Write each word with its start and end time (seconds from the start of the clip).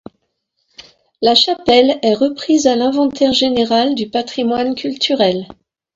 La 1.21 1.35
chapelle 1.35 1.99
est 2.01 2.15
reprise 2.15 2.65
à 2.65 2.75
l'inventaire 2.75 3.33
général 3.33 3.93
du 3.93 4.09
patrimoine 4.09 4.73
culturel. 4.73 5.45